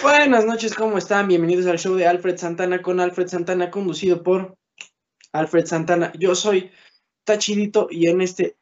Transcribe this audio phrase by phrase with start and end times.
[0.00, 1.26] Buenas noches, ¿cómo están?
[1.26, 4.56] Bienvenidos al show de Alfred Santana con Alfred Santana, conducido por
[5.32, 6.12] Alfred Santana.
[6.16, 6.70] Yo soy
[7.24, 8.56] Tachidito y en este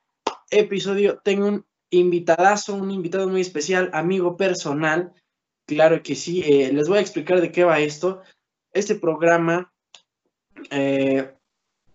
[0.50, 5.12] episodio tengo un invitadazo, un invitado muy especial, amigo personal.
[5.66, 8.22] Claro que sí, eh, les voy a explicar de qué va esto.
[8.72, 9.72] Este programa
[10.70, 11.34] eh,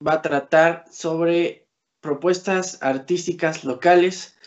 [0.06, 1.68] va a tratar sobre
[2.02, 4.38] propuestas artísticas locales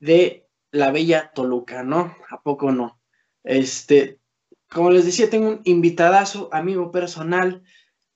[0.00, 2.14] de la bella Toluca, ¿no?
[2.28, 3.00] ¿A poco no?
[3.44, 4.18] Este,
[4.68, 7.62] como les decía, tengo un invitadazo, amigo personal,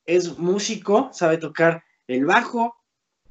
[0.04, 2.76] es músico, sabe tocar el bajo,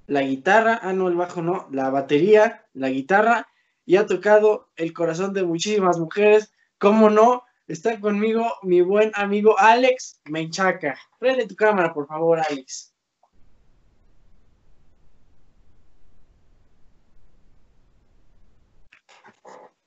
[0.08, 3.49] la guitarra, ah, no, el bajo no, la batería, la guitarra,
[3.90, 6.54] y ha tocado el corazón de muchísimas mujeres.
[6.78, 7.44] ¿Cómo no?
[7.68, 10.96] Está conmigo mi buen amigo Alex Menchaca.
[11.18, 12.94] Prende tu cámara, por favor, Alex.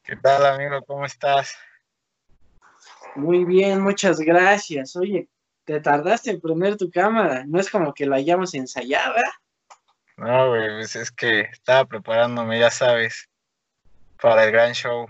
[0.02, 0.82] ¿Qué tal, amigo?
[0.84, 1.56] ¿Cómo estás?
[3.14, 4.96] Muy bien, muchas gracias.
[4.96, 5.28] Oye,
[5.64, 7.44] te tardaste en prender tu cámara.
[7.46, 9.30] No es como que la hayamos ensayado, ¿verdad?
[10.16, 13.28] No, güey, pues es que estaba preparándome, ya sabes,
[14.22, 15.06] para el gran show.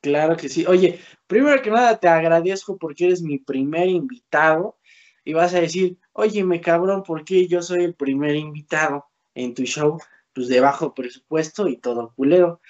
[0.00, 0.66] Claro que sí.
[0.66, 4.76] Oye, primero que nada te agradezco porque eres mi primer invitado
[5.24, 9.54] y vas a decir, oye, me cabrón, ¿por qué yo soy el primer invitado en
[9.54, 9.98] tu show?
[10.34, 12.60] Pues de bajo presupuesto y todo culero.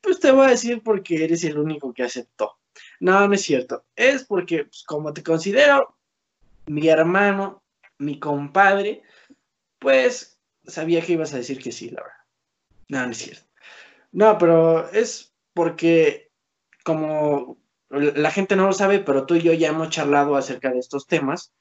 [0.00, 2.58] Pues te voy a decir porque eres el único que aceptó.
[3.00, 3.84] No, no es cierto.
[3.96, 5.96] Es porque, pues, como te considero
[6.66, 7.64] mi hermano,
[7.98, 9.02] mi compadre,
[9.80, 12.16] pues sabía que ibas a decir que sí, la verdad.
[12.88, 13.53] No, no es cierto.
[14.14, 16.30] No, pero es porque
[16.84, 17.58] como
[17.90, 21.06] la gente no lo sabe, pero tú y yo ya hemos charlado acerca de estos
[21.06, 21.52] temas.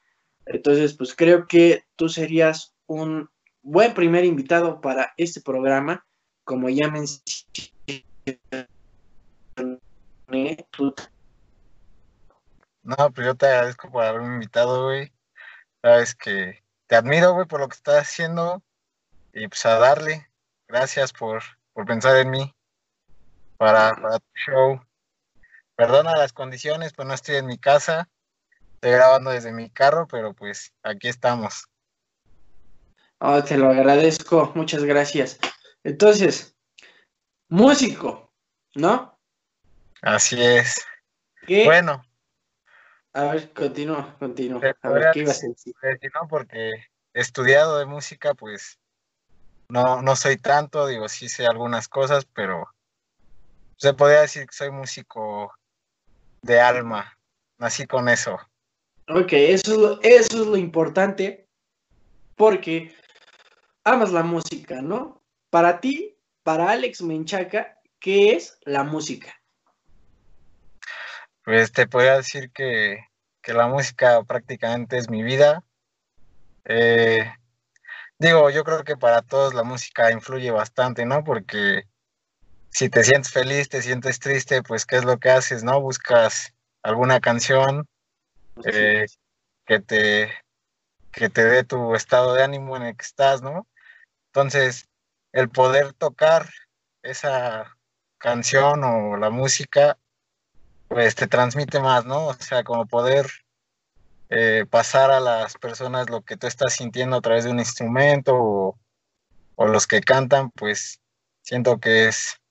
[0.45, 3.29] Entonces, pues creo que tú serías un
[3.63, 6.05] buen primer invitado para este programa.
[6.43, 8.05] Como ya mencioné,
[10.71, 10.93] tú
[12.83, 15.11] no, pues yo te agradezco por haberme invitado, güey.
[15.81, 18.61] Sabes que te admiro, güey, por lo que estás haciendo.
[19.33, 20.29] Y pues a darle.
[20.67, 21.41] Gracias por,
[21.73, 22.55] por pensar en mí
[23.57, 24.81] para, para tu show.
[25.75, 28.09] Perdona las condiciones, pues no estoy en mi casa.
[28.75, 31.65] Estoy grabando desde mi carro, pero pues aquí estamos.
[33.19, 35.39] Oh, te lo agradezco, muchas gracias.
[35.83, 36.55] Entonces,
[37.47, 38.33] músico,
[38.75, 39.17] ¿no?
[40.01, 40.85] Así es.
[41.65, 42.03] Bueno,
[43.13, 44.61] a ver, continúa, continúa.
[44.81, 45.75] A ver, ¿qué ibas a decir?
[46.15, 46.71] No, porque
[47.13, 48.79] estudiado de música, pues
[49.73, 52.67] no, no soy tanto, digo, sí sé algunas cosas, pero
[53.77, 55.51] se podría decir que soy músico
[56.43, 57.17] de alma,
[57.57, 58.37] nací con eso.
[59.09, 61.49] Ok, eso es lo, eso es lo importante,
[62.35, 62.95] porque
[63.83, 65.23] amas la música, ¿no?
[65.49, 69.33] Para ti, para Alex Menchaca, ¿qué es la música?
[71.43, 72.99] Pues te podría decir que,
[73.47, 75.63] la música prácticamente es mi vida.
[76.63, 77.25] Eh,
[78.19, 81.23] digo, yo creo que para todos la música influye bastante, ¿no?
[81.23, 81.83] Porque
[82.69, 85.79] si te sientes feliz, te sientes triste, pues ¿qué es lo que haces, no?
[85.81, 87.87] Buscas alguna canción
[88.65, 89.05] eh,
[89.65, 90.31] que te
[91.11, 93.67] que te dé tu estado de ánimo en el que estás, ¿no?
[94.27, 94.89] Entonces,
[95.31, 96.49] el poder tocar
[97.03, 97.77] esa
[98.17, 99.97] canción o la música
[100.87, 102.27] pues te transmite más, ¿no?
[102.27, 103.27] O sea, como poder
[104.35, 108.33] eh, pasar a las personas lo que tú estás sintiendo a través de un instrumento
[108.35, 110.99] o, los que cantan, pues
[111.43, 112.41] siento que es,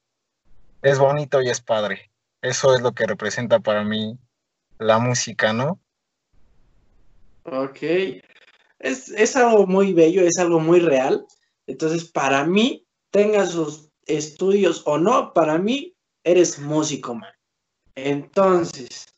[0.83, 2.13] es bonito y es padre.
[2.41, 4.17] Eso es lo que representa para mí
[4.79, 5.81] la música, ¿no?
[7.45, 7.83] Ok.
[8.79, 11.27] Es, es algo muy bello, es algo muy real.
[11.67, 17.33] Entonces, para mí, tengas sus estudios o no, para mí, eres músico, man.
[17.97, 19.12] Entonces,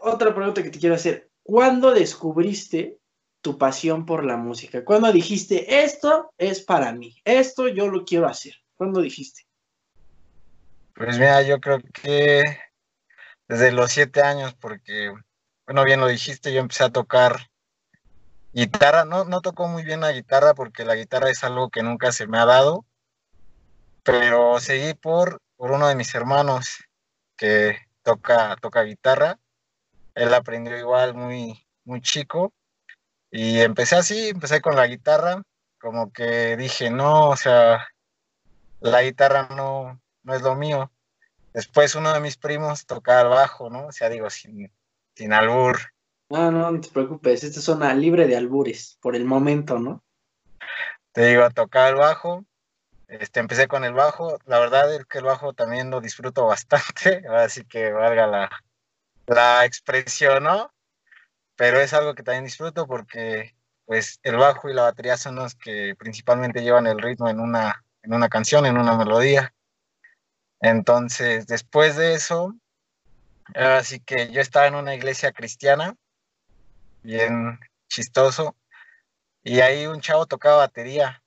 [0.00, 1.30] otra pregunta que te quiero hacer.
[1.42, 2.98] ¿Cuándo descubriste
[3.40, 4.84] tu pasión por la música?
[4.84, 8.54] ¿Cuándo dijiste, esto es para mí, esto yo lo quiero hacer?
[8.76, 9.42] ¿Cuándo dijiste?
[10.94, 12.42] Pues mira, yo creo que
[13.46, 15.12] desde los siete años, porque,
[15.66, 17.48] bueno, bien lo dijiste, yo empecé a tocar
[18.52, 19.04] guitarra.
[19.04, 22.26] No, no tocó muy bien la guitarra porque la guitarra es algo que nunca se
[22.26, 22.84] me ha dado,
[24.02, 26.84] pero seguí por, por uno de mis hermanos
[27.36, 29.38] que toca, toca guitarra.
[30.18, 32.52] Él aprendió igual muy, muy chico.
[33.30, 35.42] Y empecé así, empecé con la guitarra,
[35.80, 37.86] como que dije, no, o sea,
[38.80, 40.90] la guitarra no, no es lo mío.
[41.54, 43.86] después uno de mis primos tocaba el bajo, ¿no?
[43.86, 44.72] O sea, digo, sin,
[45.14, 45.78] sin albur.
[46.30, 50.02] No, no, no te preocupes, esta es zona libre de albures, por el momento, ¿no?
[51.12, 52.44] Te digo, tocaba el bajo,
[53.06, 57.22] este, empecé con el bajo, la verdad es que el bajo también lo disfruto bastante,
[57.28, 58.50] así que valga la,
[59.28, 60.72] la expresión, ¿no?
[61.56, 63.54] Pero es algo que también disfruto porque
[63.84, 67.84] pues el bajo y la batería son los que principalmente llevan el ritmo en una,
[68.02, 69.54] en una canción, en una melodía.
[70.60, 72.54] Entonces, después de eso,
[73.54, 75.96] así que yo estaba en una iglesia cristiana,
[77.02, 77.58] bien
[77.88, 78.56] chistoso,
[79.42, 81.22] y ahí un chavo tocaba batería.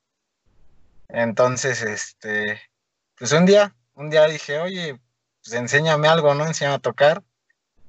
[1.08, 2.60] Entonces, este,
[3.16, 5.00] pues un día, un día dije, oye,
[5.42, 6.46] pues enséñame algo, ¿no?
[6.46, 7.22] Enséñame a tocar.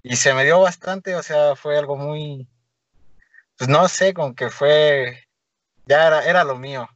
[0.03, 2.47] Y se me dio bastante, o sea, fue algo muy,
[3.57, 5.27] pues no sé, con que fue,
[5.85, 6.89] ya era, era lo mío.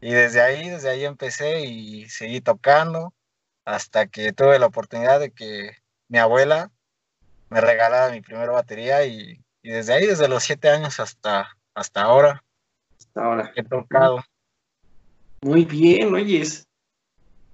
[0.00, 3.12] Y desde ahí, desde ahí empecé y seguí tocando
[3.64, 5.76] hasta que tuve la oportunidad de que
[6.08, 6.70] mi abuela
[7.50, 12.44] me regalara mi primera batería y, desde ahí, desde los siete años hasta, hasta ahora,
[12.98, 13.52] hasta ahora.
[13.56, 14.24] he tocado.
[15.42, 16.66] Muy bien, oyes.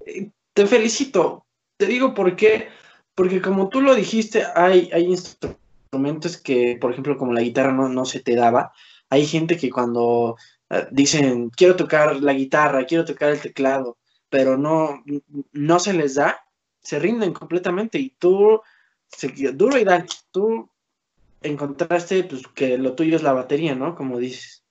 [0.06, 1.46] Eh, te felicito.
[1.78, 2.70] Te digo por qué.
[3.18, 8.04] Porque como tú lo dijiste, hay, instrumentos que, por ejemplo, como la guitarra no, no
[8.04, 8.72] se te daba.
[9.10, 10.36] Hay gente que cuando
[10.70, 13.98] eh, dicen, quiero tocar la guitarra, quiero tocar el teclado,
[14.30, 15.02] pero no,
[15.50, 16.46] no se les da,
[16.80, 18.60] se rinden completamente y tú,
[19.52, 20.70] duro y dale, tú
[21.42, 23.96] encontraste pues, que lo tuyo es la batería, ¿no?
[23.96, 24.62] Como dices.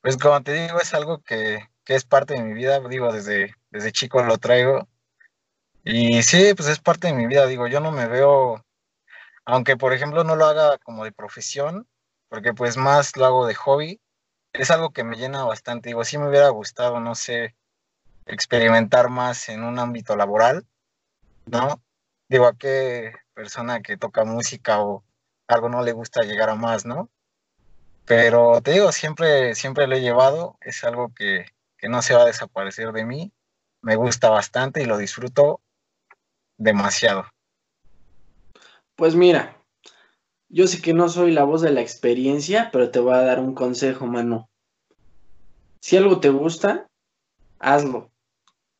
[0.00, 3.54] Pues como te digo, es algo que, que es parte de mi vida, digo, desde,
[3.70, 4.88] desde chico lo traigo.
[5.90, 8.62] Y sí, pues es parte de mi vida, digo, yo no me veo,
[9.46, 11.88] aunque por ejemplo no lo haga como de profesión,
[12.28, 13.98] porque pues más lo hago de hobby,
[14.52, 17.56] es algo que me llena bastante, digo, sí me hubiera gustado, no sé,
[18.26, 20.66] experimentar más en un ámbito laboral,
[21.46, 21.80] ¿no?
[22.28, 25.04] Digo, a qué persona que toca música o
[25.46, 27.08] algo no le gusta llegar a más, ¿no?
[28.04, 31.46] Pero te digo, siempre, siempre lo he llevado, es algo que,
[31.78, 33.32] que no se va a desaparecer de mí.
[33.80, 35.62] Me gusta bastante y lo disfruto
[36.58, 37.24] demasiado.
[38.96, 39.56] Pues mira,
[40.48, 43.38] yo sé que no soy la voz de la experiencia, pero te voy a dar
[43.40, 44.50] un consejo, mano.
[45.80, 46.88] Si algo te gusta,
[47.58, 48.10] hazlo.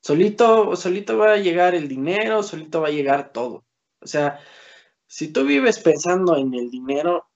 [0.00, 3.64] Solito, solito va a llegar el dinero, solito va a llegar todo.
[4.00, 4.40] O sea,
[5.06, 7.28] si tú vives pensando en el dinero,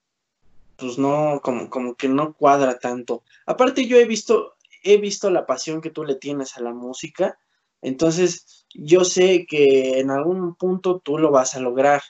[0.77, 3.25] pues no, como, como que no cuadra tanto.
[3.47, 7.39] Aparte, yo he visto, he visto la pasión que tú le tienes a la música,
[7.83, 12.03] entonces yo sé que en algún punto tú lo vas a lograr.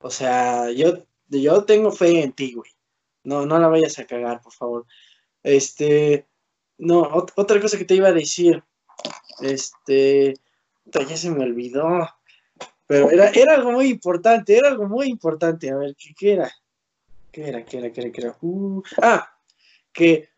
[0.00, 2.70] O sea, yo, yo tengo fe en ti, güey.
[3.22, 4.86] No, no la vayas a cagar, por favor.
[5.42, 6.26] Este,
[6.78, 7.02] no,
[7.36, 8.62] otra cosa que te iba a decir,
[9.40, 10.34] este,
[10.86, 12.08] ya se me olvidó,
[12.86, 15.70] pero era, era algo muy importante, era algo muy importante.
[15.70, 16.52] A ver, ¿qué, qué era?
[17.30, 17.64] ¿Qué era?
[17.64, 17.92] ¿Qué era?
[17.92, 18.12] ¿Qué era?
[18.12, 18.36] ¿Qué era?
[18.40, 19.38] Uh, ah,
[19.92, 20.28] que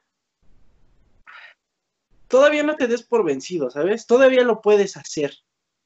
[2.37, 4.06] todavía no te des por vencido, ¿sabes?
[4.06, 5.35] Todavía lo puedes hacer.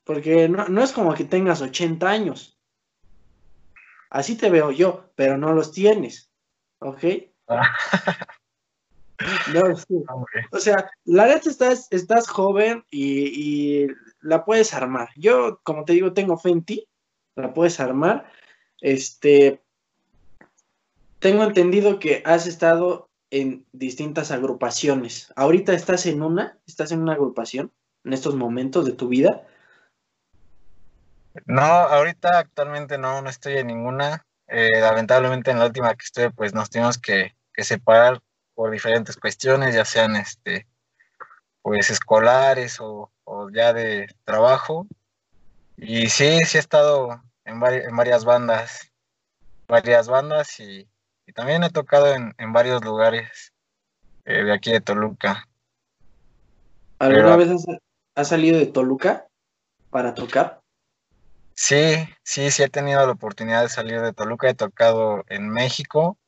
[0.02, 2.58] Porque no, es como que tengas 80 años.
[4.10, 6.32] Así te veo yo, pero no los tienes.
[6.80, 7.04] ¿Ok?
[7.46, 7.60] No,
[10.50, 13.86] O sea, la neta estás, estás joven y, y,
[14.20, 15.10] la puedes armar.
[15.14, 16.88] Yo, como te digo, tengo fe en ti,
[17.36, 18.28] la puedes armar.
[18.80, 19.62] Este,
[21.20, 25.32] tengo entendido que has estado en distintas agrupaciones.
[25.36, 26.58] ¿Ahorita estás en una?
[26.66, 27.72] ¿Estás en una agrupación
[28.04, 29.46] en estos momentos de tu vida?
[31.46, 34.26] No, ahorita actualmente no, no estoy en ninguna.
[34.48, 38.22] Eh, lamentablemente en la última que estuve, pues nos tuvimos que, separar
[38.54, 40.66] por diferentes cuestiones, ya sean este,
[41.60, 43.10] pues escolares o,
[43.52, 44.86] ya de trabajo.
[45.76, 48.90] Y sí, sí he estado en, en varias bandas,
[49.68, 50.89] varias bandas y
[51.30, 53.52] y también he tocado en, varios lugares
[54.24, 55.48] eh, de aquí de Toluca.
[56.98, 57.50] ¿Alguna vez
[58.16, 59.28] has, salido de Toluca
[59.90, 60.60] para tocar?
[61.54, 64.50] Sí, sí, sí he tenido la oportunidad de salir de Toluca.
[64.50, 66.18] He tocado en México,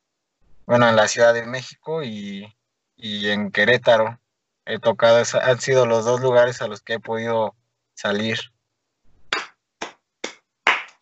[0.67, 2.55] bueno, en la Ciudad de México y,
[2.95, 4.21] y en Querétaro.
[4.65, 7.57] He tocado, han sido los dos lugares a los que he podido
[7.95, 8.39] salir.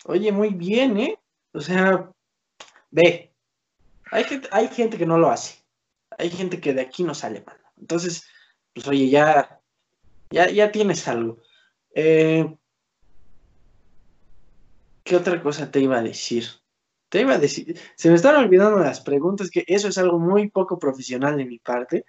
[0.06, 1.18] Oye, muy bien, ¿eh?
[1.52, 2.10] O sea,
[2.90, 3.29] ve,
[4.10, 5.58] hay gente, hay gente que no lo hace.
[6.18, 7.60] Hay gente que de aquí no sale, mano.
[7.78, 8.24] Entonces,
[8.74, 9.60] pues oye, ya,
[10.30, 11.38] ya, ya tienes algo.
[11.94, 12.56] Eh,
[15.04, 16.44] ¿Qué otra cosa te iba a decir?
[17.08, 20.48] Te iba a decir, se me están olvidando las preguntas, que eso es algo muy
[20.48, 22.04] poco profesional de mi parte.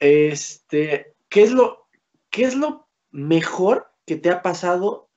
[0.00, 1.88] Este, ¿qué es lo,
[2.30, 5.08] qué es lo mejor que te ha pasado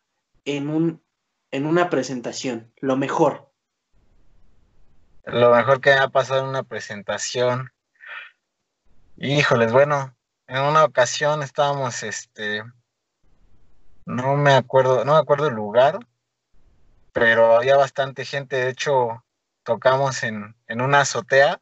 [0.45, 1.01] en, un,
[1.50, 2.71] en una presentación?
[2.77, 3.52] Lo mejor.
[5.25, 7.71] Lo mejor que me ha pasado en una presentación.
[9.17, 10.15] Híjoles, bueno,
[10.47, 12.63] en una ocasión estábamos, este,
[14.05, 15.99] no me acuerdo, no me acuerdo el lugar,
[17.13, 18.57] pero había bastante gente.
[18.57, 19.23] De hecho,
[19.63, 21.61] tocamos en, en una azotea.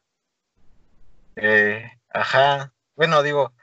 [1.35, 3.53] Eh, ajá, bueno, digo,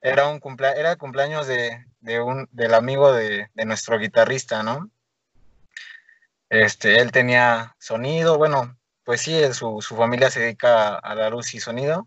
[0.00, 1.84] era un era el cumpleaños de,
[2.20, 4.90] un, del amigo de, nuestro guitarrista, ¿no?
[6.48, 8.77] Este, él tenía sonido, bueno,
[9.08, 12.06] pues sí, su, su familia se dedica a, la luz y sonido.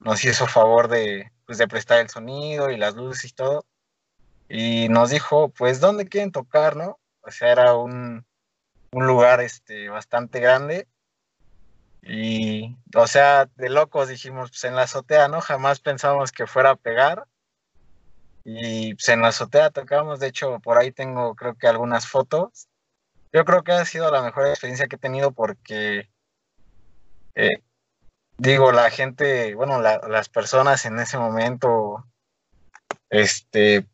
[0.00, 3.64] Nos hizo favor de, pues, de prestar el sonido y las luces y todo.
[4.50, 7.00] Y nos dijo, pues, ¿dónde quieren tocar, no?
[7.22, 8.26] O sea, era un,
[8.90, 10.86] un lugar este, bastante grande.
[12.02, 15.40] Y, o sea, de locos dijimos, pues en la azotea, ¿no?
[15.40, 17.24] Jamás pensamos que fuera a pegar.
[18.44, 22.68] Y pues en la azotea tocamos, de hecho, por ahí tengo creo que algunas fotos.
[23.32, 26.11] Yo creo que ha sido la mejor experiencia que he tenido porque,
[27.34, 27.62] eh,
[28.38, 32.04] digo, la gente, bueno, las personas en ese momento,
[33.10, 33.86] este,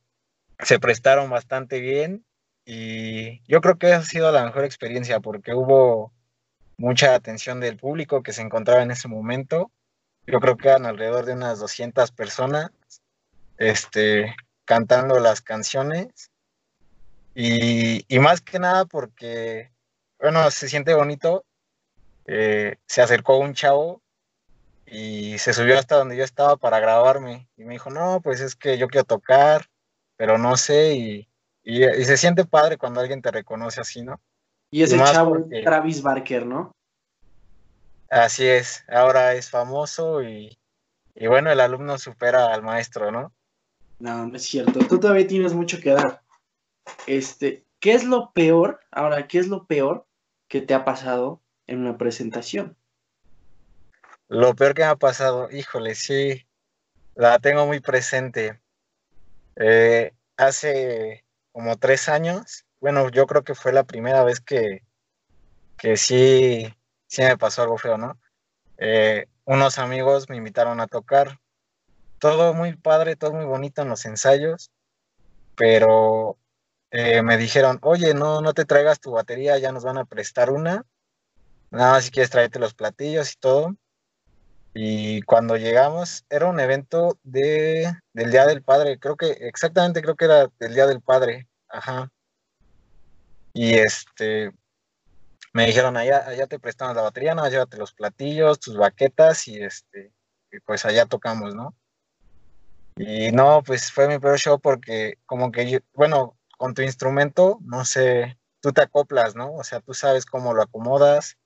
[0.61, 2.25] se prestaron bastante bien
[2.64, 6.12] y yo creo que ha sido la mejor experiencia porque hubo
[6.76, 9.71] mucha atención del público que se encontraba en ese momento.
[10.26, 12.71] Yo creo que eran alrededor de unas 200 personas
[13.59, 16.30] este, cantando las canciones.
[17.35, 19.71] Y, más que nada porque,
[20.18, 21.45] bueno, se siente bonito.
[22.30, 24.02] Eh, se acercó un chavo
[24.85, 27.49] y se subió hasta donde yo estaba para grabarme.
[27.56, 29.64] Y me dijo, no, pues es que yo quiero tocar,
[30.16, 30.94] pero no sé.
[30.94, 31.28] Y,
[31.62, 34.20] y, se siente padre cuando alguien te reconoce así, ¿no?
[34.70, 36.76] Y ese chavo Travis Barker, ¿no?
[38.11, 40.58] Así es, ahora es famoso y,
[41.26, 43.32] bueno, el alumno supera al maestro, ¿no?
[44.00, 46.23] No, no es cierto, tú todavía tienes mucho que dar.
[47.06, 48.80] Este, ¿qué es lo peor?
[48.90, 50.06] Ahora, ¿qué es lo peor
[50.47, 52.77] que te ha pasado en una presentación?
[54.27, 56.47] Lo peor que me ha pasado, híjole, sí,
[57.15, 58.61] la tengo muy presente.
[59.57, 62.65] Eh, hace como tres años.
[62.81, 64.83] Bueno, yo creo que fue la primera vez que,
[65.77, 66.75] que sí,
[67.07, 68.19] sí me pasó algo feo, ¿no?
[68.77, 71.41] Eh, unos amigos me invitaron a tocar.
[72.19, 74.71] Todo muy padre, todo muy bonito en los ensayos,
[75.57, 76.37] pero
[76.91, 80.51] eh, me dijeron, oye, no, no te traigas tu batería, ya nos van a prestar
[80.51, 80.85] una.
[81.71, 83.77] Nada si quieres traerte los platillos y todo.
[84.75, 90.15] Y cuando llegamos, era un evento de, del Día del Padre, creo que, exactamente creo
[90.15, 92.11] que era del Día del Padre, ajá.
[93.53, 94.53] Y este,
[95.53, 99.61] me dijeron, allá, allá te prestamos la batería, no, llévate los platillos, tus baquetas y
[99.61, 100.13] este,
[100.65, 101.75] pues allá tocamos, ¿no?
[102.97, 107.85] Y no, pues fue mi peor show porque como que bueno, con tu instrumento, no
[107.85, 109.55] sé, tú te acoplas, ¿no?
[109.55, 111.37] O sea, tú sabes cómo lo acomodas,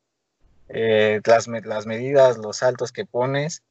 [0.69, 3.63] eh, las, las medidas, los saltos que pones.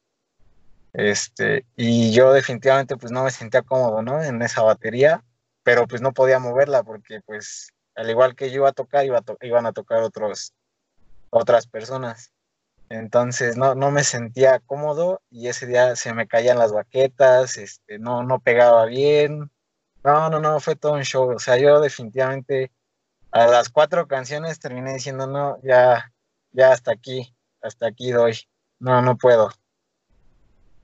[0.93, 4.21] Este, y yo definitivamente pues no me sentía cómodo, ¿no?
[4.24, 5.24] En esa batería,
[5.63, 9.24] pero pues no podía moverla porque pues al igual que yo iba a tocar, iba
[9.41, 10.53] iban a tocar otros,
[11.29, 12.31] otras personas.
[12.89, 18.00] Entonces no, no me sentía cómodo y ese día se me caían las baquetas, este,
[18.00, 19.50] no, no pegaba bien.
[20.03, 21.29] No, no, no, fue todo un show.
[21.29, 22.71] O sea, yo definitivamente
[23.31, 26.12] a las cuatro canciones terminé diciendo, no, ya,
[26.51, 28.38] ya hasta aquí, hasta aquí doy,
[28.79, 29.51] no, no puedo.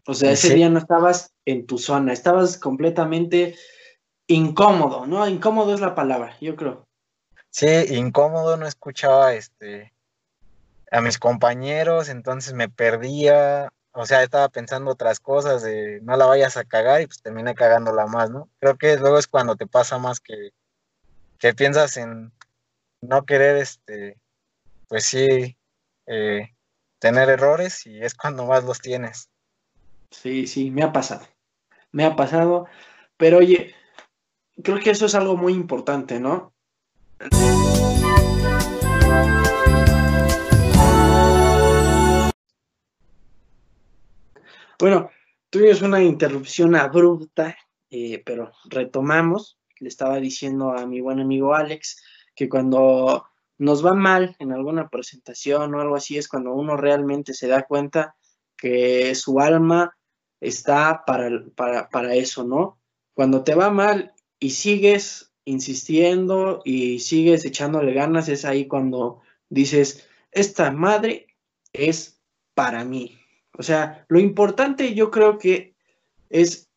[0.06, 3.56] O sea, ese día no estabas en tu zona, estabas completamente
[4.28, 5.28] incómodo, ¿no?
[5.28, 6.88] Incómodo es la palabra, yo creo.
[7.50, 9.94] Sí, incómodo, no escuchaba este
[10.92, 16.26] a mis compañeros, entonces me perdía, o sea, estaba pensando otras cosas de no la
[16.26, 18.50] vayas a cagar y pues terminé cagándola más, ¿no?
[18.60, 20.52] Creo que luego es cuando te pasa más que,
[21.40, 22.32] que piensas en
[23.02, 24.18] no querer, este,
[24.88, 25.57] pues sí,
[26.08, 26.56] eh,
[27.00, 29.30] tener errores y es cuando más los tienes.
[30.12, 31.28] Sí, sí, me ha pasado.
[31.92, 32.68] Me ha pasado.
[33.18, 33.76] Pero oye,
[34.64, 36.54] creo que eso es algo muy importante, ¿no?
[44.80, 45.10] Bueno,
[45.50, 47.58] tuvimos una interrupción abrupta,
[47.90, 49.58] eh, pero retomamos.
[49.80, 52.04] Le estaba diciendo a mi buen amigo Alex
[52.36, 57.34] que cuando nos va mal en alguna presentación o algo así, es cuando uno realmente
[57.34, 58.16] se da cuenta
[58.56, 59.98] que su alma
[60.40, 62.80] está para, para, eso, ¿no?
[63.14, 70.08] Cuando te va mal y sigues insistiendo y sigues echándole ganas, es ahí cuando dices,
[70.32, 71.28] esta madre
[71.74, 72.22] es
[72.54, 73.18] para mí.
[73.58, 75.76] O sea, lo importante yo creo que
[76.30, 76.70] es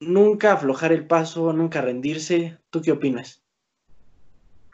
[0.00, 2.58] nunca aflojar el paso, nunca rendirse.
[2.70, 3.45] ¿Tú qué opinas?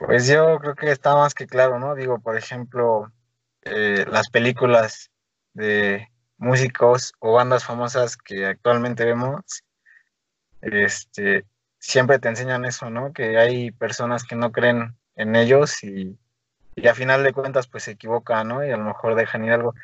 [0.06, 1.94] Pues yo creo que está más que claro, ¿no?
[1.94, 3.12] Digo, por ejemplo,
[3.62, 5.10] eh, las películas
[5.54, 9.42] de músicos o bandas famosas que actualmente vemos,
[10.60, 11.44] este,
[11.78, 13.12] siempre te enseñan eso, ¿no?
[13.12, 16.18] Que hay personas que no creen en ellos y,
[16.74, 18.64] y a final de cuentas pues se equivocan, ¿no?
[18.64, 19.74] Y a lo mejor dejan ir algo.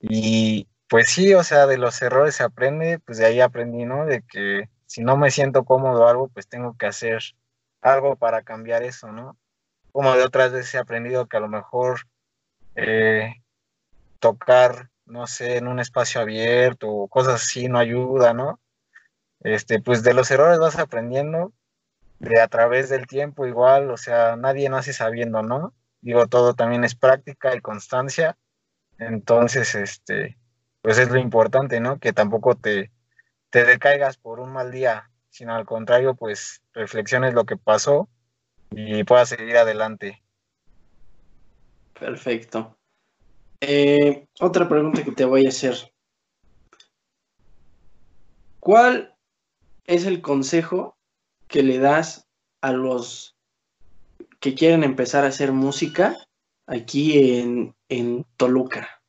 [0.00, 4.06] Y pues sí, o sea, de los errores se aprende, pues de ahí aprendí, ¿no?
[4.06, 7.22] De que si no me siento cómodo algo, pues tengo que hacer
[7.80, 9.36] algo para cambiar eso, ¿no?
[9.94, 12.00] Como de otras veces he aprendido que a lo mejor
[12.74, 13.32] eh,
[14.18, 18.58] tocar, no sé, en un espacio abierto o cosas así no ayuda, ¿no?
[19.38, 21.52] Este, pues de los errores vas aprendiendo,
[22.18, 25.72] de a través del tiempo igual, o sea, nadie nace sabiendo, ¿no?
[26.00, 28.36] Digo, todo también es práctica y constancia,
[28.98, 30.36] entonces, este,
[30.82, 32.00] pues es lo importante, ¿no?
[32.00, 32.90] Que tampoco te,
[33.50, 38.08] te decaigas por un mal día, sino al contrario, pues reflexiones lo que pasó
[38.70, 40.22] y pueda seguir adelante.
[41.98, 42.76] Perfecto.
[43.60, 45.92] Eh, otra pregunta que te voy a hacer.
[48.60, 49.14] ¿Cuál
[49.84, 50.96] es el consejo
[51.48, 52.26] que le das
[52.60, 53.36] a los
[54.40, 56.16] que quieren empezar a hacer música
[56.66, 59.02] aquí en, en Toluca?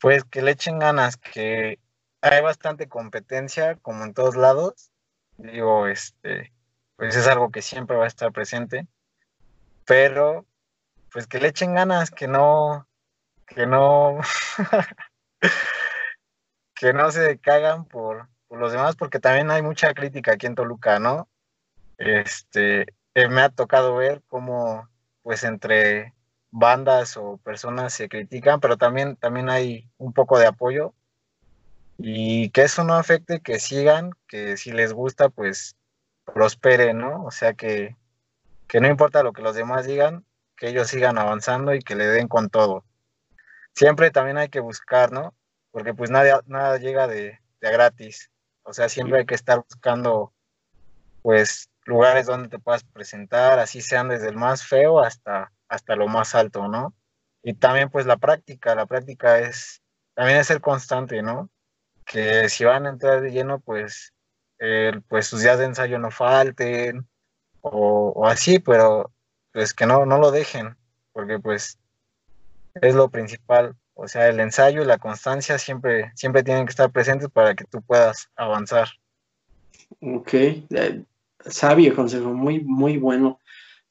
[0.00, 1.78] Pues que le echen ganas, que
[2.20, 4.90] hay bastante competencia, como en todos lados.
[5.36, 6.52] Digo, este,
[6.98, 8.88] pues es algo que siempre va a estar presente,
[9.86, 10.44] pero
[11.12, 12.88] pues que le echen ganas, que no,
[13.46, 14.18] que no,
[16.74, 20.56] que no se cagan por, por, los demás, porque también hay mucha crítica aquí en
[20.56, 21.28] Toluca, ¿no?
[21.98, 24.88] Este, eh, me ha tocado ver cómo,
[25.22, 26.14] pues entre
[26.50, 30.94] bandas o personas se critican, pero también, también hay un poco de apoyo
[31.96, 35.77] y que eso no afecte, que sigan, que si les gusta, pues
[36.32, 37.24] prospere, ¿no?
[37.24, 37.96] O sea, que,
[38.66, 40.24] que no importa lo que los demás digan,
[40.56, 42.84] que ellos sigan avanzando y que le den con todo.
[43.74, 45.34] Siempre también hay que buscar, ¿no?
[45.70, 48.30] Porque pues nada, nada llega de, de gratis.
[48.62, 50.32] O sea, siempre hay que estar buscando,
[51.22, 56.06] pues, lugares donde te puedas presentar, así sean desde el más feo hasta, hasta lo
[56.06, 56.94] más alto, ¿no?
[57.42, 59.82] Y también, pues, la práctica, la práctica es,
[60.14, 61.48] también es ser constante, ¿no?
[62.04, 64.12] Que si van a entrar de lleno, pues,
[65.08, 67.06] pues sus días de ensayo no falten
[67.60, 69.12] o, así, pero
[69.52, 70.76] pues que no, no lo dejen,
[71.12, 71.78] porque pues
[72.74, 73.74] es lo principal.
[73.94, 77.64] O sea, el ensayo y la constancia siempre, siempre tienen que estar presentes para que
[77.64, 78.88] tú puedas avanzar.
[80.00, 81.02] Ok, eh,
[81.44, 83.40] sabio consejo, muy, muy bueno.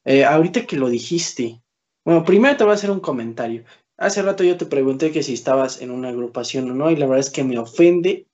[0.05, 1.61] Eh, ahorita que lo dijiste,
[2.05, 3.65] bueno, primero te voy a hacer un comentario.
[3.97, 7.07] Hace rato yo te pregunté que si estabas en una agrupación o no, y la
[7.07, 8.26] verdad es que me ofende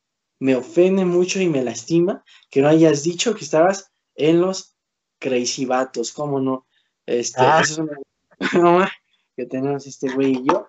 [0.44, 4.76] me ofende mucho y me lastima que no hayas dicho que estabas en los
[5.20, 6.68] Crazy Vatos, ¿cómo no?
[7.06, 7.62] Este, ah.
[7.62, 7.98] es una
[9.38, 10.68] que tenemos este güey y yo.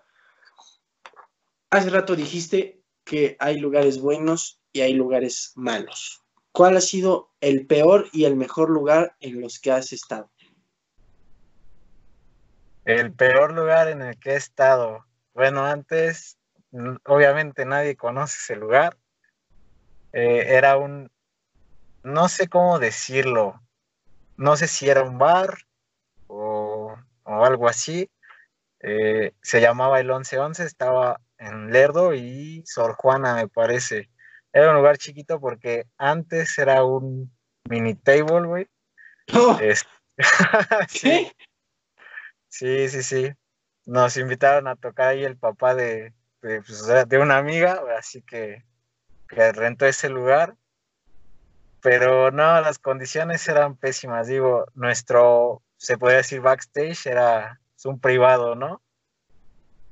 [1.71, 6.23] Hace rato dijiste que hay lugares buenos y hay lugares malos.
[6.53, 10.31] ¿Cuál ha sido el peor y el mejor lugar en los que has estado?
[12.85, 15.05] El peor lugar en el que he estado.
[15.33, 16.39] Bueno, antes,
[17.07, 18.97] obviamente nadie conoce ese lugar,
[20.17, 21.11] eh, era un,
[22.05, 23.61] no sé cómo decirlo,
[24.37, 25.59] no sé si era un bar
[26.29, 28.09] o, algo así.
[28.79, 34.09] Eh, se llamaba el 1111, estaba en Lerdo y Sor Juana, me parece.
[34.53, 37.35] Era un lugar chiquito porque antes era un
[37.69, 38.69] mini table, güey.
[39.35, 39.59] Oh.
[40.89, 41.33] sí.
[42.49, 43.33] sí, sí, sí.
[43.85, 48.63] Nos invitaron a tocar ahí el papá de, de, pues, de una amiga, así que
[49.29, 50.57] que rentó ese lugar,
[51.81, 58.55] pero no, las condiciones eran pésimas, digo, nuestro, se puede decir backstage, era un privado,
[58.55, 58.81] ¿no?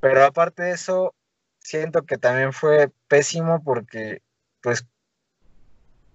[0.00, 1.14] Pero aparte de eso,
[1.58, 4.22] siento que también fue pésimo porque,
[4.62, 4.86] pues,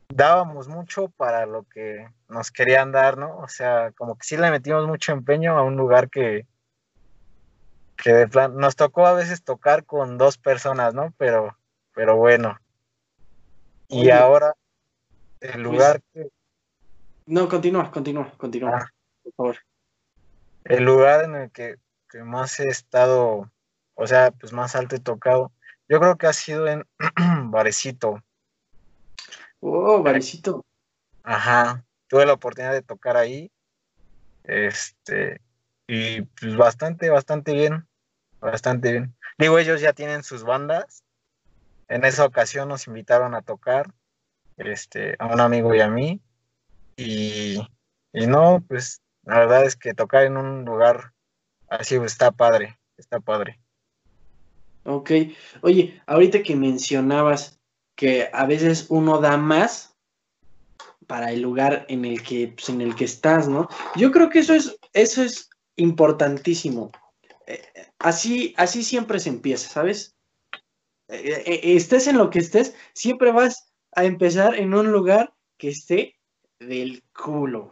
[0.10, 3.38] dábamos mucho para lo que nos querían dar, ¿no?
[3.38, 6.47] O sea, como que sí le metimos mucho empeño a un lugar que,
[7.95, 11.13] que de plan, nos tocó a veces tocar con dos personas, ¿no?
[11.17, 11.58] Pero,
[11.93, 12.58] pero bueno,
[13.88, 14.54] y ahora,
[15.39, 16.30] el pues, lugar que...
[17.26, 18.93] No, continúa, continúa, continúa, ah.
[19.23, 19.58] por favor.
[20.63, 21.78] El lugar en el que,
[22.23, 23.52] más he estado,
[23.95, 25.52] o sea, pues más alto he tocado,
[25.88, 26.86] yo creo que ha sido en
[27.52, 28.23] Varecito.
[29.60, 30.65] Oh, Varecito.
[31.23, 33.52] Ajá, tuve la oportunidad de tocar ahí.
[34.43, 35.41] Este,
[35.88, 37.88] y pues bastante, bastante bien.
[38.39, 39.15] Bastante bien.
[39.38, 41.04] Digo, ellos ya tienen sus bandas
[41.88, 43.93] en esa ocasión nos invitaron a tocar
[44.58, 46.21] este, a un amigo y a mí.
[46.95, 47.60] Y,
[48.13, 51.13] Y no, pues la verdad es que tocar en un lugar
[51.69, 53.60] así está padre, está padre.
[54.84, 55.12] Ok,
[55.62, 57.60] oye, ahorita que mencionabas
[57.95, 59.95] que a veces uno da más
[61.08, 63.69] para el lugar en el que, pues, en el que estás, ¿no?
[63.95, 66.91] Yo creo que eso es, eso es importantísimo.
[67.45, 67.62] Eh,
[68.00, 70.16] así, así siempre se empieza, ¿sabes?
[71.10, 75.70] Eh, eh, estés en lo que estés, siempre vas a empezar en un lugar que
[75.70, 76.15] esté
[76.60, 77.72] del culo,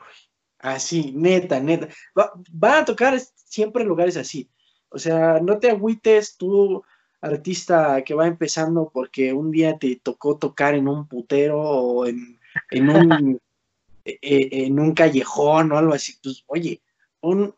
[0.60, 1.90] Así, neta, neta.
[2.18, 4.50] Va, van a tocar siempre lugares así.
[4.90, 6.84] O sea, no te agüites tú,
[7.22, 12.40] artista que va empezando, porque un día te tocó tocar en un putero o en,
[12.72, 13.40] en un,
[14.06, 16.16] e, e, en un callejón o algo así.
[16.24, 16.82] Pues, oye,
[17.22, 17.54] un,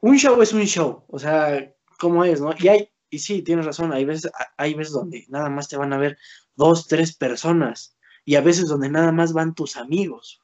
[0.00, 1.04] un show es un show.
[1.08, 2.52] O sea, ¿cómo es, no?
[2.58, 5.92] Y hay, y sí, tienes razón, hay veces, hay veces donde nada más te van
[5.92, 6.16] a ver
[6.56, 7.94] dos, tres personas.
[8.24, 10.40] Y a veces donde nada más van tus amigos.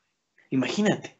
[0.50, 1.18] Imagínate.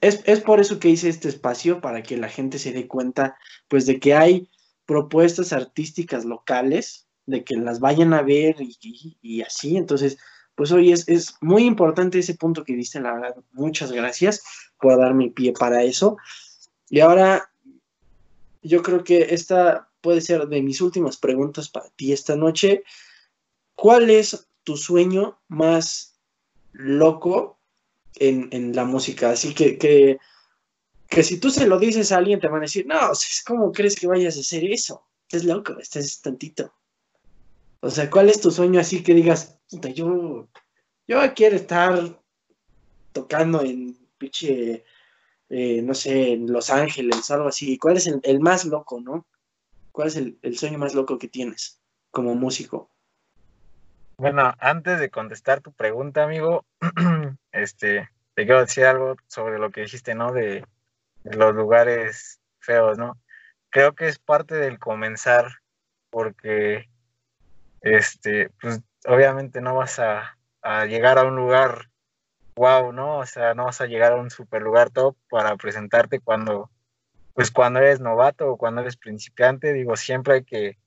[0.00, 3.36] Es, es, por eso que hice este espacio, para que la gente se dé cuenta,
[3.66, 4.48] pues, de que hay
[4.86, 9.76] propuestas artísticas locales, de que las vayan a ver y, así.
[9.76, 10.16] Entonces,
[10.54, 13.34] pues hoy es, es, muy importante ese punto que diste, la verdad.
[13.50, 14.44] Muchas gracias
[14.78, 16.18] por darme pie para eso.
[16.88, 17.50] Y ahora,
[18.62, 22.84] yo creo que esta puede ser de mis últimas preguntas para ti esta noche.
[23.74, 26.20] ¿Cuál es tu sueño más
[26.72, 27.58] loco
[28.16, 29.30] en, la música?
[29.30, 32.98] Así que, que, si tú se lo dices a alguien, te van a decir, no,
[33.46, 35.06] ¿cómo crees que vayas a hacer eso?
[35.22, 36.70] Estás loco, estás tantito.
[37.80, 39.58] O sea, ¿cuál es tu sueño así que digas,
[39.94, 40.48] yo,
[41.08, 42.20] yo quiero estar
[43.12, 44.84] tocando en pinche,
[45.48, 47.78] eh, no sé, en Los Ángeles, algo así?
[47.78, 49.26] ¿Cuál es el, más loco, no?
[49.94, 51.80] ¿Cuál es el, el sueño más loco que tienes
[52.10, 52.90] como músico?
[54.16, 56.66] Bueno, antes de contestar tu pregunta, amigo,
[57.52, 60.32] este, te quiero decir algo sobre lo que dijiste, ¿no?
[60.32, 60.66] De,
[61.22, 63.20] los lugares feos, ¿no?
[63.70, 65.60] Creo que es parte del comenzar,
[66.10, 66.88] porque,
[67.80, 71.88] este, pues, obviamente no vas a, a llegar a un lugar
[72.56, 73.18] wow, ¿no?
[73.18, 76.68] O sea, no vas a llegar a un super lugar top para presentarte cuando,
[77.34, 80.78] pues, cuando eres novato o cuando eres principiante, digo, siempre hay que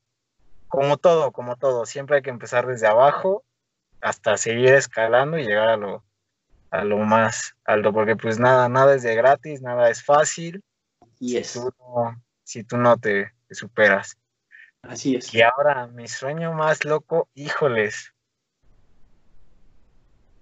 [0.67, 3.43] como todo, como todo, siempre hay que empezar desde abajo
[4.01, 6.03] hasta seguir escalando y llegar a lo,
[6.71, 10.63] a lo más alto, porque pues nada, nada es de gratis, nada es fácil.
[11.19, 11.47] Y es.
[11.47, 14.17] Si tú no, si tú no te, superas.
[14.81, 15.33] Así es.
[15.33, 18.13] Y ahora, mi sueño más loco, híjoles.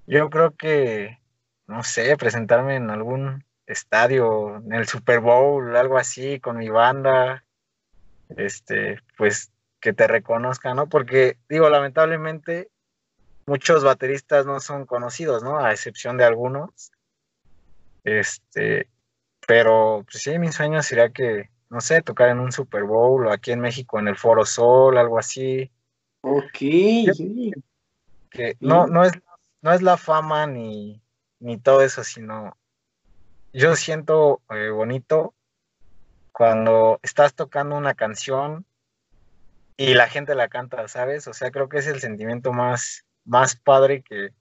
[0.08, 1.20] Yo creo que,
[1.68, 7.44] no sé, presentarme en algún estadio, en el Super Bowl, algo así, con mi banda.
[8.36, 10.88] Este, pues que te reconozcan, ¿no?
[10.88, 12.70] Porque, digo, lamentablemente,
[13.46, 15.60] muchos bateristas no son conocidos, ¿no?
[15.60, 16.92] A excepción de algunos.
[18.04, 18.90] Este,
[19.48, 23.32] pero pues sí, mi sueño sería que, no sé, tocar en un Super Bowl o
[23.32, 25.72] aquí en México en el Foro Sol, algo así.
[26.22, 26.58] Ok.
[28.30, 29.14] Que no, no, es,
[29.62, 31.02] no es la fama ni,
[31.40, 32.58] ni todo eso, sino
[33.56, 35.34] yo siento eh, bonito
[36.34, 38.66] cuando estás tocando una canción
[39.78, 41.26] y la gente la canta, ¿sabes?
[41.30, 44.32] O sea, creo que es el sentimiento más, más padre que,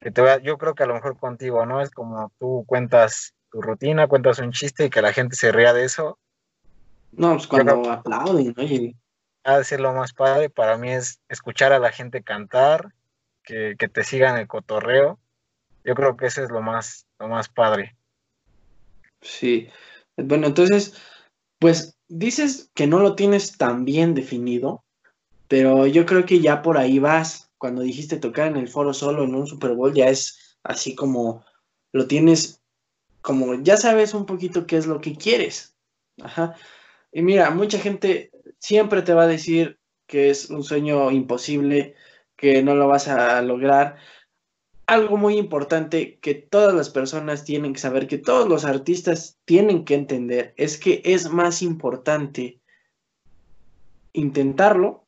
[0.00, 1.82] que te voy yo creo que a lo mejor contigo, ¿no?
[1.82, 5.74] Es como tú cuentas tu rutina, cuentas un chiste y que la gente se ría
[5.74, 6.18] de eso.
[7.12, 8.96] No, pues cuando aplauden, oye.
[9.44, 12.94] Ha de ser lo más padre, para mí es escuchar a la gente cantar,
[13.42, 15.18] que, que te sigan el cotorreo.
[15.84, 17.97] Yo creo que eso es lo más, lo más padre.
[19.20, 19.68] Sí.
[20.16, 20.94] Bueno, entonces,
[21.58, 24.84] pues dices que no lo tienes tan bien definido,
[25.48, 27.50] pero yo creo que ya por ahí vas.
[27.58, 31.44] Cuando dijiste tocar en el foro solo en un Super Bowl, ya es así como
[31.92, 32.62] lo tienes,
[33.20, 35.74] como ya sabes un poquito qué es lo que quieres.
[36.22, 36.54] Ajá.
[37.10, 41.94] Y mira, mucha gente siempre te va a decir que es un sueño imposible,
[42.36, 43.96] que no lo vas a lograr,
[44.88, 49.84] algo muy importante que todas las personas tienen que saber, que todos los artistas tienen
[49.84, 52.58] que entender, es que es más importante
[54.14, 55.06] intentarlo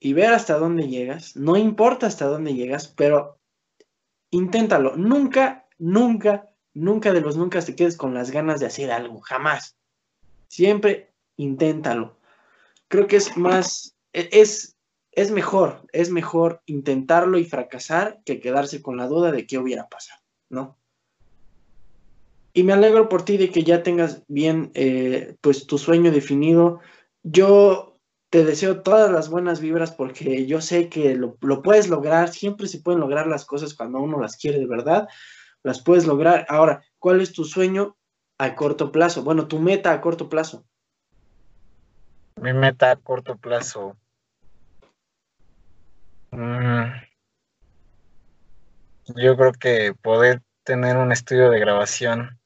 [0.00, 1.36] y ver hasta dónde llegas.
[1.36, 3.38] No importa hasta dónde llegas, pero
[4.30, 4.96] inténtalo.
[4.96, 9.76] Nunca, nunca, nunca de los nunca te quedes con las ganas de hacer algo, jamás.
[10.48, 12.16] Siempre inténtalo.
[12.88, 14.73] Creo que es más, e-, es,
[15.16, 19.88] es mejor, es mejor intentarlo y fracasar que quedarse con la duda de qué hubiera
[19.88, 20.76] pasado, ¿no?
[22.52, 26.80] Y me alegro por ti de que ya tengas bien, eh, pues, tu sueño definido.
[27.24, 27.98] Yo
[28.30, 32.68] te deseo todas las buenas vibras porque yo sé que lo, lo puedes lograr, siempre
[32.68, 35.08] se pueden lograr las cosas cuando uno las quiere de verdad,
[35.64, 36.46] las puedes lograr.
[36.48, 37.96] Ahora, ¿cuál es tu sueño
[38.38, 39.24] a corto plazo?
[39.24, 40.64] Bueno, tu meta a corto plazo.
[42.40, 43.96] Mi meta a corto plazo.
[46.34, 46.90] Mm,
[49.14, 52.40] yo creo que poder tener un estudio de grabación.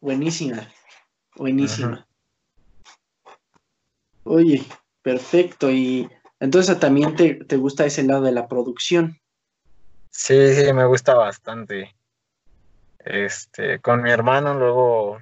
[0.00, 0.66] Buenísima,
[1.36, 2.08] buenísima.
[4.24, 4.64] Oye,
[5.02, 5.70] perfecto.
[5.70, 6.08] Y
[6.40, 9.20] entonces también te, te, gusta ese lado de la producción.
[10.08, 11.94] Sí, sí, me gusta bastante.
[13.00, 15.18] Este, con mi hermano luego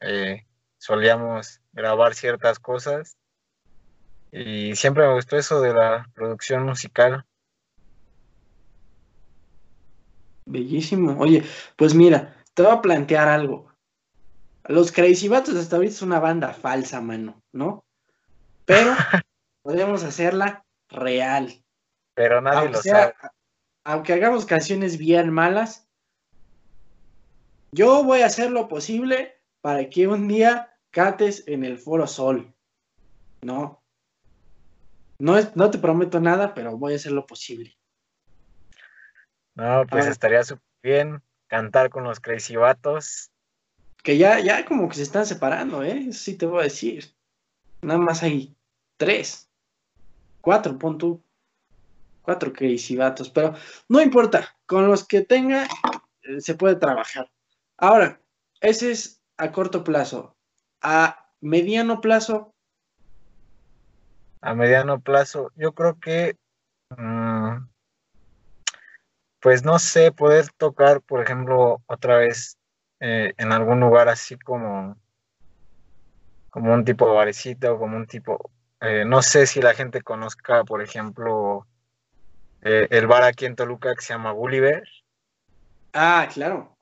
[0.00, 3.16] eh, solíamos grabar ciertas cosas
[4.36, 7.24] y siempre me gustó eso de la producción musical.
[10.44, 11.16] Bellísimo.
[11.20, 11.44] Oye,
[11.76, 13.72] pues mira, te voy a plantear algo.
[14.64, 17.84] Los Crazy Batos hasta ahorita es una banda falsa, mano, ¿no?
[18.64, 18.96] Pero
[19.62, 21.62] podemos hacerla real.
[22.14, 23.14] Pero nadie lo sabe.
[23.84, 25.86] Aunque hagamos canciones bien malas,
[27.70, 32.52] yo voy a hacer lo posible para que un día cates en el Foro Sol.
[33.42, 33.83] ¿No?
[35.18, 37.76] No, es, no te prometo nada, pero voy a hacer lo posible.
[39.54, 43.30] No, pues estaría súper bien cantar con los Crazy Vatos.
[44.02, 46.06] Que ya, ya como que se están separando, ¿eh?
[46.08, 47.14] Eso sí te voy a decir.
[47.80, 48.54] Nada más hay
[48.96, 49.48] tres.
[50.40, 51.22] Cuatro, pon tú.
[52.22, 53.30] Cuatro Crazy Vatos.
[53.30, 53.54] Pero
[53.88, 54.56] no importa.
[54.66, 55.68] Con los que tenga,
[56.22, 57.30] eh, se puede trabajar.
[57.76, 58.20] Ahora,
[58.60, 60.36] ese es a corto plazo.
[60.80, 62.53] A mediano plazo,
[64.44, 66.36] a mediano plazo, yo creo que,
[66.90, 67.66] mm,
[69.40, 72.58] pues no sé, poder tocar, por ejemplo, otra vez
[73.00, 74.98] eh, en algún lugar así como,
[76.50, 78.50] como un tipo de barecito, como un tipo,
[78.82, 81.66] eh, no sé si la gente conozca, por ejemplo,
[82.60, 84.86] eh, el bar aquí en Toluca que se llama Gulliver.
[85.94, 86.76] Ah, claro.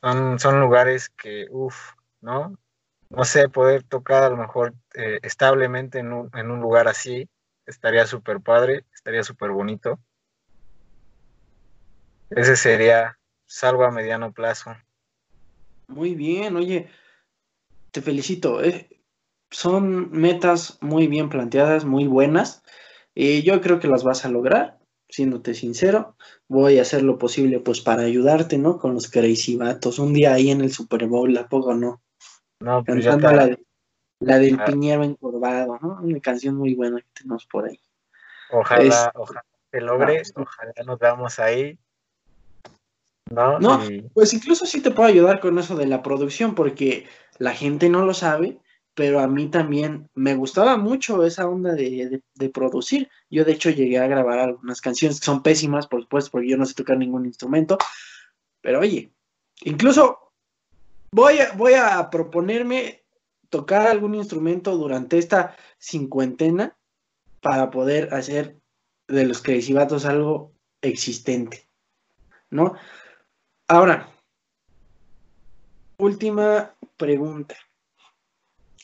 [0.00, 2.58] son, son lugares que, uff, ¿no?
[3.14, 7.28] No sé, poder tocar a lo mejor eh, establemente en un, en un, lugar así,
[7.66, 9.98] estaría súper padre, estaría súper bonito.
[12.30, 14.74] Ese sería salvo a mediano plazo.
[15.88, 16.88] Muy bien, oye,
[17.90, 18.62] te felicito.
[18.62, 18.88] Eh.
[19.50, 22.62] Son metas muy bien planteadas, muy buenas.
[23.14, 24.78] Y yo creo que las vas a lograr,
[25.10, 26.16] siéndote sincero.
[26.48, 28.78] Voy a hacer lo posible pues para ayudarte, ¿no?
[28.78, 29.98] Con los crazy vatos.
[29.98, 32.01] Un día ahí en el Super Bowl, ¿la poco no?
[32.62, 33.56] No, pues la,
[34.20, 34.64] la, del ah.
[34.64, 35.98] Piñero encorvado, ¿no?
[36.00, 37.80] Una canción muy buena que tenemos por ahí.
[38.50, 41.78] Ojalá, ojalá te logres, ah, ojalá nos veamos ahí.
[43.30, 43.80] No, no
[44.12, 47.06] pues incluso sí te puedo ayudar con eso de la producción, porque
[47.38, 48.58] la gente no lo sabe,
[48.94, 53.08] pero a mí también me gustaba mucho esa onda de, de, producir.
[53.30, 56.58] Yo de hecho llegué a grabar algunas canciones que son pésimas, por supuesto, porque yo
[56.58, 57.78] no sé tocar ningún instrumento,
[58.60, 59.12] pero oye,
[59.62, 60.31] incluso
[61.14, 63.04] Voy a, voy a proponerme
[63.50, 66.74] tocar algún instrumento durante esta cincuentena
[67.42, 68.56] para poder hacer
[69.08, 71.68] de los crecimientos algo existente,
[72.48, 72.74] ¿no?
[73.68, 74.08] Ahora,
[75.98, 77.56] última pregunta.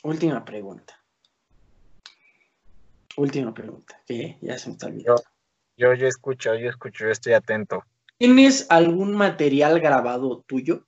[0.03, 1.03] Última pregunta.
[3.17, 5.23] Última pregunta, que ya se me está olvidando.
[5.77, 7.83] Yo, yo escucho, yo escucho, yo estoy atento.
[8.19, 10.85] ¿Tienes algún material grabado tuyo?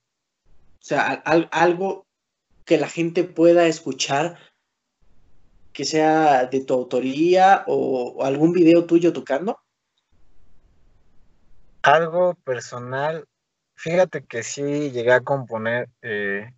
[0.82, 1.14] O sea,
[1.52, 2.08] algo
[2.66, 4.40] que la gente pueda escuchar
[5.74, 9.60] que sea de tu autoría o, algún video tuyo tocando.
[11.84, 13.28] Algo personal,
[13.76, 16.52] fíjate que sí llegué a componer eh,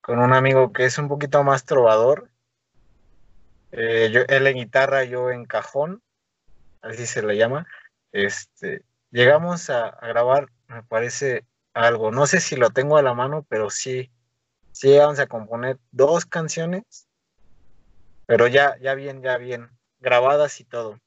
[0.00, 2.30] con un amigo que es un poquito más trovador.
[3.72, 6.00] Eh, él en guitarra, yo en cajón,
[6.80, 7.66] así se le llama.
[8.12, 11.44] Este, llegamos a grabar, me parece,
[11.74, 12.10] algo.
[12.10, 14.10] No sé si lo tengo a la mano, pero sí,
[14.72, 17.08] sí vamos a componer dos canciones,
[18.26, 20.98] pero ya, ya bien, ya bien, grabadas y todo.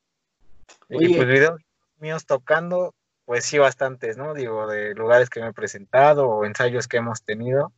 [0.90, 1.62] Y pues videos
[1.98, 2.94] míos tocando,
[3.26, 4.34] pues sí, bastantes, ¿no?
[4.34, 7.72] Digo, de lugares que me he presentado o ensayos que hemos tenido.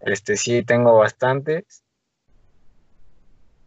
[0.00, 1.82] Este sí, tengo bastantes.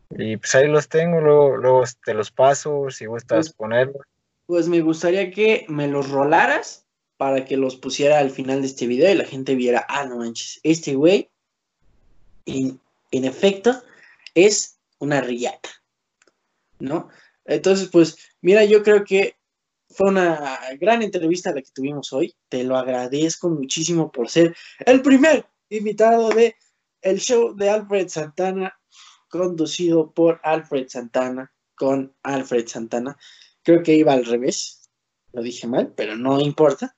[0.10, 4.06] Y pues ahí los tengo, luego, luego te los paso si gustas pues, ponerlos.
[4.46, 6.83] Pues me gustaría que me los rolaras
[7.24, 10.18] para que los pusiera al final de este video y la gente viera, ah, no
[10.18, 11.30] manches, este güey,
[12.46, 12.82] en,
[13.12, 13.82] efecto,
[14.36, 15.70] es una riata,
[16.80, 17.08] ¿no?
[17.46, 19.38] Entonces, pues, mira, yo creo que
[19.88, 22.36] fue una gran entrevista la que tuvimos hoy.
[22.50, 24.54] Te lo agradezco muchísimo por ser
[24.86, 26.58] el primer invitado de
[27.02, 28.78] el show de Alfred Santana,
[29.30, 33.18] conducido por Alfred Santana, con Alfred Santana.
[33.64, 34.83] creo que iba al revés,
[35.34, 36.96] lo dije mal, pero no importa.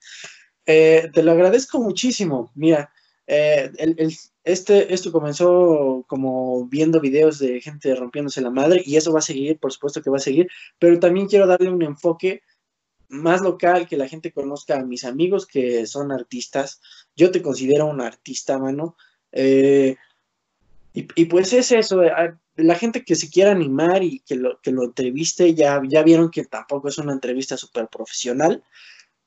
[0.65, 2.51] Eh, te lo agradezco muchísimo.
[2.55, 2.91] Mira,
[3.27, 3.71] eh,
[4.43, 9.23] este, esto comenzó como viendo videos de gente rompiéndose la madre y eso va a
[9.23, 12.43] seguir, por supuesto que va a seguir, pero también quiero darle un enfoque
[13.07, 16.81] más local, que la gente conozca a mis amigos que son artistas.
[17.15, 18.95] Yo te considero un artista, mano.
[19.31, 19.95] Eh,
[20.95, 22.01] y, pues es eso,
[22.55, 26.97] la gente que se quiera animar y que lo, entreviste, ya, vieron que tampoco es
[26.97, 28.63] una entrevista súper profesional.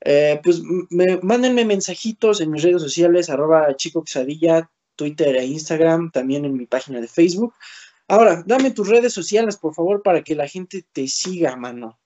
[0.01, 6.09] Eh, pues me, mándenme mensajitos en mis redes sociales, arroba chico quesadilla, Twitter e Instagram,
[6.09, 7.53] también en mi página de Facebook.
[8.07, 11.99] Ahora, dame tus redes sociales, por favor, para que la gente te siga, mano.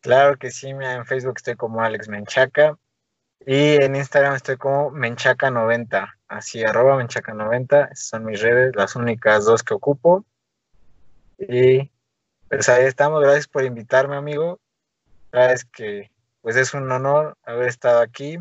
[0.00, 2.76] Claro que sí, mira, en Facebook estoy como Alex Menchaca
[3.46, 9.62] y en Instagram estoy como Menchaca90, así arroba Menchaca90, son mis redes, las únicas dos
[9.62, 10.24] que ocupo.
[11.38, 11.90] Y
[12.48, 14.60] pues ahí estamos, gracias por invitarme, amigo.
[15.30, 18.38] Gracias que pues es un honor haber estado aquí.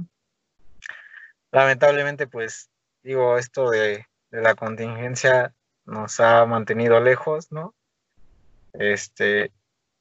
[1.51, 2.69] Lamentablemente, pues
[3.03, 5.53] digo, esto de, de la contingencia
[5.85, 7.75] nos ha mantenido lejos, ¿no?
[8.73, 9.51] Este,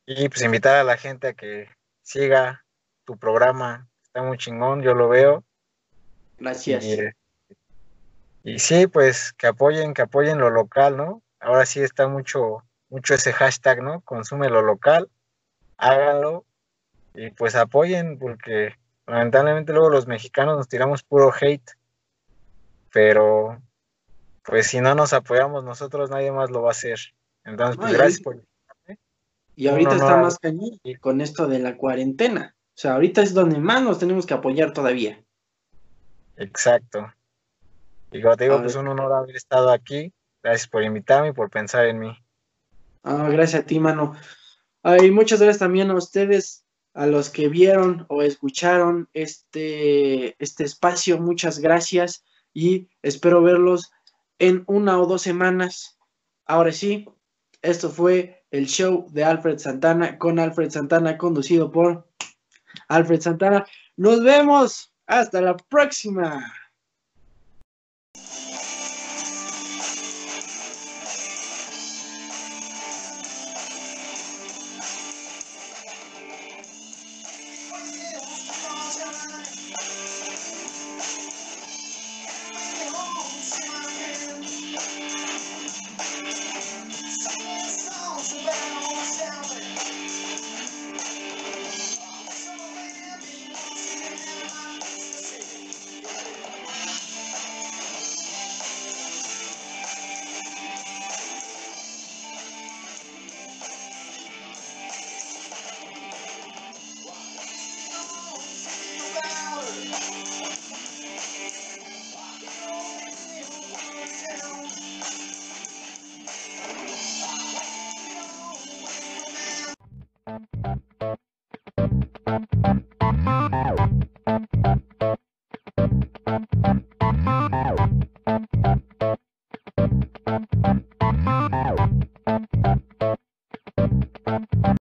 [0.07, 1.69] y pues invitar a la gente a que
[2.03, 2.65] siga
[3.05, 3.89] tu programa.
[4.03, 5.45] Está muy chingón, yo lo veo.
[6.39, 6.85] Gracias.
[6.85, 6.99] Y,
[8.59, 11.23] sí, pues que apoyen, que apoyen lo local, ¿no?
[11.41, 14.01] Ahora sí está mucho, mucho ese hashtag, ¿no?
[14.03, 15.09] Consume lo local,
[15.77, 16.45] háganlo
[17.15, 18.77] y pues apoyen, porque
[19.07, 21.71] lamentablemente luego los mexicanos nos tiramos puro hate,
[22.93, 23.61] pero
[24.45, 26.99] pues si no nos apoyamos nosotros, nadie más lo va a hacer.
[27.45, 28.43] Entonces, pues gracias por
[29.61, 32.55] y ahorita está más cañón con esto de la cuarentena.
[32.69, 35.23] O sea, ahorita es donde más nos tenemos que apoyar todavía.
[36.39, 37.13] Exacto.
[38.13, 40.13] Y como te digo, pues un honor haber estado aquí.
[40.43, 42.17] Gracias por invitarme y por pensar en mí.
[43.03, 44.15] Ah, gracias a ti, mano.
[45.03, 51.19] Y muchas gracias también a ustedes, a los que vieron o escucharon este, este espacio.
[51.19, 53.93] Muchas gracias y espero verlos
[54.39, 55.99] en una o dos semanas.
[56.47, 57.07] Ahora sí,
[57.63, 62.09] esto fue el show de Alfred Santana con Alfred Santana, conducido por
[62.89, 63.67] Alfred Santana.
[63.97, 64.93] Nos vemos.
[65.07, 66.53] Hasta la próxima.